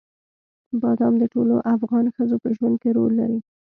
[0.81, 3.39] بادام د ټولو افغان ښځو په ژوند کې رول لري.